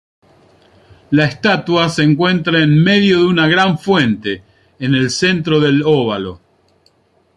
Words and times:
La 1.11 1.25
estatua 1.27 1.87
se 1.87 2.01
encuentra 2.01 2.57
en 2.63 2.83
medio 2.83 3.19
de 3.19 3.25
una 3.25 3.45
gran 3.47 3.77
fuente, 3.77 4.41
en 4.79 4.95
el 4.95 5.11
centro 5.11 5.59
del 5.59 5.83
Óvalo. 5.85 6.41